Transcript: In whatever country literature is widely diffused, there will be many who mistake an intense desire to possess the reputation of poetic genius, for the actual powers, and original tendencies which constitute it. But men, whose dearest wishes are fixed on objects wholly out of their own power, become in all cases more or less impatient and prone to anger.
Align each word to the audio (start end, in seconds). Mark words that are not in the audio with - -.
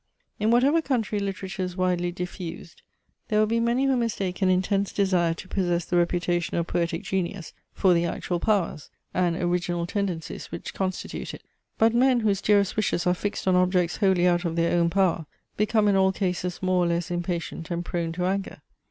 In 0.39 0.49
whatever 0.49 0.81
country 0.81 1.19
literature 1.19 1.61
is 1.61 1.77
widely 1.77 2.11
diffused, 2.11 2.81
there 3.27 3.37
will 3.39 3.45
be 3.45 3.59
many 3.59 3.85
who 3.85 3.95
mistake 3.95 4.41
an 4.41 4.49
intense 4.49 4.91
desire 4.91 5.35
to 5.35 5.47
possess 5.47 5.85
the 5.85 5.95
reputation 5.95 6.57
of 6.57 6.65
poetic 6.65 7.03
genius, 7.03 7.53
for 7.71 7.93
the 7.93 8.05
actual 8.07 8.39
powers, 8.39 8.89
and 9.13 9.35
original 9.35 9.85
tendencies 9.85 10.47
which 10.51 10.73
constitute 10.73 11.35
it. 11.35 11.43
But 11.77 11.93
men, 11.93 12.21
whose 12.21 12.41
dearest 12.41 12.75
wishes 12.75 13.05
are 13.05 13.13
fixed 13.13 13.47
on 13.47 13.55
objects 13.55 13.97
wholly 13.97 14.25
out 14.25 14.43
of 14.43 14.55
their 14.55 14.75
own 14.75 14.89
power, 14.89 15.27
become 15.55 15.87
in 15.87 15.95
all 15.95 16.11
cases 16.11 16.63
more 16.63 16.83
or 16.83 16.87
less 16.87 17.11
impatient 17.11 17.69
and 17.69 17.85
prone 17.85 18.11
to 18.13 18.25
anger. 18.25 18.59